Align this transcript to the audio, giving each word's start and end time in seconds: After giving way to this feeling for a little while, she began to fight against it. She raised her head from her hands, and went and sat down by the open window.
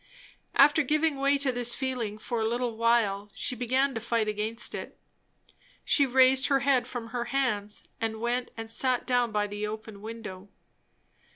After 0.55 0.81
giving 0.81 1.19
way 1.19 1.37
to 1.37 1.51
this 1.51 1.75
feeling 1.75 2.17
for 2.17 2.41
a 2.41 2.47
little 2.47 2.75
while, 2.75 3.29
she 3.35 3.55
began 3.55 3.93
to 3.93 3.99
fight 4.01 4.27
against 4.27 4.73
it. 4.73 4.97
She 5.85 6.07
raised 6.07 6.47
her 6.47 6.61
head 6.61 6.87
from 6.87 7.09
her 7.09 7.25
hands, 7.25 7.83
and 8.01 8.19
went 8.19 8.49
and 8.57 8.71
sat 8.71 9.05
down 9.05 9.31
by 9.31 9.45
the 9.45 9.67
open 9.67 10.01
window. 10.01 10.49